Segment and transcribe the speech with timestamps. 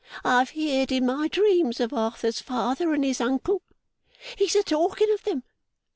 [0.25, 3.61] I've heerd, in my dreams, of Arthur's father and his uncle.
[4.35, 5.43] He's a talking of them.